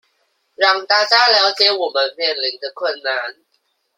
[0.55, 3.35] 讓大家了解我們面臨的困難